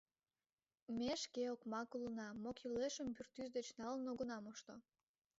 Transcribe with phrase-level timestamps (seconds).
[0.95, 4.75] Ме шке окмак улына, мо кӱлешым пӱртӱс деч налын огына мошто.